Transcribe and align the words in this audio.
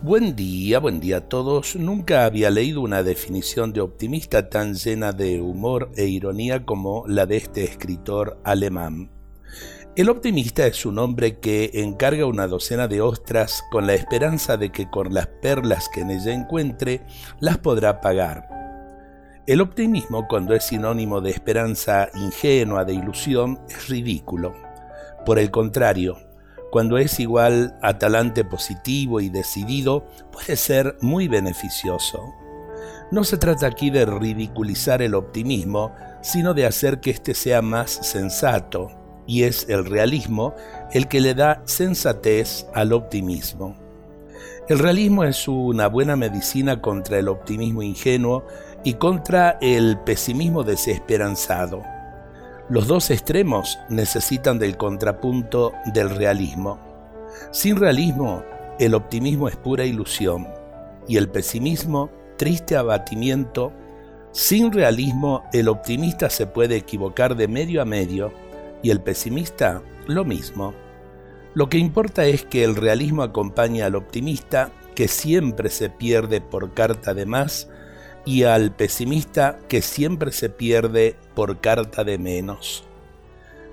Buen 0.00 0.36
día, 0.36 0.78
buen 0.78 1.00
día 1.00 1.16
a 1.16 1.28
todos. 1.28 1.74
Nunca 1.74 2.24
había 2.24 2.50
leído 2.50 2.82
una 2.82 3.02
definición 3.02 3.72
de 3.72 3.80
optimista 3.80 4.48
tan 4.48 4.74
llena 4.74 5.10
de 5.10 5.40
humor 5.40 5.90
e 5.96 6.04
ironía 6.04 6.64
como 6.64 7.02
la 7.08 7.26
de 7.26 7.38
este 7.38 7.64
escritor 7.64 8.38
alemán. 8.44 9.10
El 9.96 10.08
optimista 10.08 10.68
es 10.68 10.86
un 10.86 11.00
hombre 11.00 11.40
que 11.40 11.72
encarga 11.74 12.26
una 12.26 12.46
docena 12.46 12.86
de 12.86 13.00
ostras 13.00 13.64
con 13.72 13.88
la 13.88 13.94
esperanza 13.94 14.56
de 14.56 14.70
que 14.70 14.88
con 14.88 15.12
las 15.12 15.26
perlas 15.26 15.88
que 15.92 16.02
en 16.02 16.12
ella 16.12 16.32
encuentre 16.32 17.04
las 17.40 17.58
podrá 17.58 18.00
pagar. 18.00 18.48
El 19.48 19.60
optimismo, 19.60 20.28
cuando 20.28 20.54
es 20.54 20.62
sinónimo 20.62 21.20
de 21.20 21.30
esperanza 21.30 22.08
ingenua, 22.14 22.84
de 22.84 22.94
ilusión, 22.94 23.58
es 23.68 23.88
ridículo. 23.88 24.54
Por 25.26 25.40
el 25.40 25.50
contrario, 25.50 26.27
cuando 26.70 26.98
es 26.98 27.18
igual 27.20 27.78
a 27.82 27.98
talante 27.98 28.44
positivo 28.44 29.20
y 29.20 29.28
decidido, 29.30 30.06
puede 30.30 30.56
ser 30.56 30.96
muy 31.00 31.28
beneficioso. 31.28 32.34
No 33.10 33.24
se 33.24 33.38
trata 33.38 33.66
aquí 33.66 33.90
de 33.90 34.04
ridiculizar 34.04 35.00
el 35.00 35.14
optimismo, 35.14 35.94
sino 36.20 36.52
de 36.52 36.66
hacer 36.66 37.00
que 37.00 37.10
éste 37.10 37.34
sea 37.34 37.62
más 37.62 37.90
sensato, 37.90 38.90
y 39.26 39.44
es 39.44 39.68
el 39.68 39.84
realismo 39.86 40.54
el 40.92 41.08
que 41.08 41.20
le 41.20 41.34
da 41.34 41.62
sensatez 41.64 42.66
al 42.74 42.92
optimismo. 42.92 43.76
El 44.68 44.78
realismo 44.78 45.24
es 45.24 45.48
una 45.48 45.86
buena 45.88 46.16
medicina 46.16 46.82
contra 46.82 47.18
el 47.18 47.28
optimismo 47.28 47.82
ingenuo 47.82 48.44
y 48.84 48.94
contra 48.94 49.56
el 49.62 49.98
pesimismo 50.00 50.62
desesperanzado. 50.62 51.82
Los 52.70 52.86
dos 52.86 53.08
extremos 53.10 53.78
necesitan 53.88 54.58
del 54.58 54.76
contrapunto 54.76 55.72
del 55.86 56.10
realismo. 56.10 56.78
Sin 57.50 57.76
realismo, 57.76 58.44
el 58.78 58.94
optimismo 58.94 59.48
es 59.48 59.56
pura 59.56 59.86
ilusión 59.86 60.46
y 61.06 61.16
el 61.16 61.30
pesimismo 61.30 62.10
triste 62.36 62.76
abatimiento. 62.76 63.72
Sin 64.32 64.70
realismo, 64.70 65.44
el 65.54 65.68
optimista 65.68 66.28
se 66.28 66.46
puede 66.46 66.76
equivocar 66.76 67.36
de 67.36 67.48
medio 67.48 67.80
a 67.80 67.86
medio 67.86 68.34
y 68.82 68.90
el 68.90 69.00
pesimista 69.00 69.80
lo 70.06 70.26
mismo. 70.26 70.74
Lo 71.54 71.70
que 71.70 71.78
importa 71.78 72.26
es 72.26 72.44
que 72.44 72.64
el 72.64 72.76
realismo 72.76 73.22
acompaña 73.22 73.86
al 73.86 73.94
optimista, 73.94 74.72
que 74.94 75.08
siempre 75.08 75.70
se 75.70 75.88
pierde 75.88 76.42
por 76.42 76.74
carta 76.74 77.14
de 77.14 77.24
más, 77.24 77.70
y 78.28 78.42
al 78.42 78.72
pesimista 78.72 79.58
que 79.68 79.80
siempre 79.80 80.32
se 80.32 80.50
pierde 80.50 81.16
por 81.34 81.62
carta 81.62 82.04
de 82.04 82.18
menos. 82.18 82.84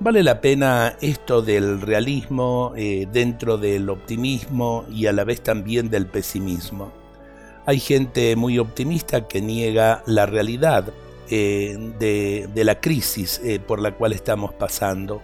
Vale 0.00 0.22
la 0.22 0.40
pena 0.40 0.96
esto 1.02 1.42
del 1.42 1.82
realismo 1.82 2.72
eh, 2.74 3.06
dentro 3.12 3.58
del 3.58 3.90
optimismo 3.90 4.86
y 4.90 5.04
a 5.04 5.12
la 5.12 5.24
vez 5.24 5.42
también 5.42 5.90
del 5.90 6.06
pesimismo. 6.06 6.90
Hay 7.66 7.78
gente 7.78 8.36
muy 8.36 8.58
optimista 8.58 9.28
que 9.28 9.42
niega 9.42 10.02
la 10.06 10.24
realidad 10.24 10.94
eh, 11.28 11.76
de, 11.98 12.64
la 12.64 12.80
crisis 12.80 13.42
eh, 13.44 13.60
por 13.60 13.82
la 13.82 13.92
cual 13.92 14.14
estamos 14.14 14.54
pasando 14.54 15.20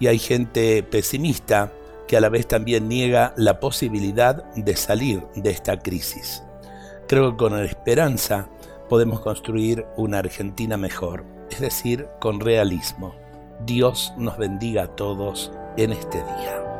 y 0.00 0.06
hay 0.06 0.18
gente 0.18 0.82
pesimista 0.82 1.70
que 2.08 2.16
a 2.16 2.22
la 2.22 2.30
vez 2.30 2.48
también 2.48 2.88
niega 2.88 3.34
la 3.36 3.60
posibilidad 3.60 4.42
de 4.54 4.74
salir 4.74 5.22
de 5.36 5.50
esta 5.50 5.78
crisis. 5.78 6.42
Creo 7.06 7.32
que 7.32 7.36
con 7.36 7.58
esperanza 7.62 8.48
podemos 8.88 9.20
construir 9.20 9.84
una 9.96 10.18
Argentina 10.18 10.76
mejor, 10.76 11.24
es 11.50 11.60
decir, 11.60 12.08
con 12.20 12.40
realismo. 12.40 13.14
Dios 13.66 14.12
nos 14.16 14.38
bendiga 14.38 14.84
a 14.84 14.96
todos 14.96 15.52
en 15.76 15.92
este 15.92 16.18
día. 16.18 16.73